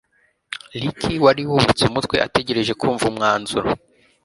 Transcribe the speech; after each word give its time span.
Ricky 0.83 1.13
wari 1.23 1.43
wubitse 1.49 1.83
umutwe 1.85 2.15
ategereje 2.27 2.71
kumva 2.81 3.03
umwanzuro 3.11 3.69